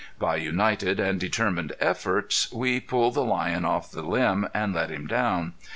[0.17, 5.05] By united and determined efforts we pulled the lion off the limb and let him
[5.05, 5.53] down.